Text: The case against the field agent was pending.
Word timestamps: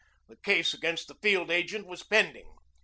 The 0.27 0.37
case 0.37 0.73
against 0.73 1.07
the 1.07 1.13
field 1.21 1.51
agent 1.51 1.85
was 1.85 2.01
pending. 2.01 2.55